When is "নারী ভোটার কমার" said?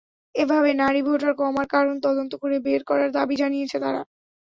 0.81-1.67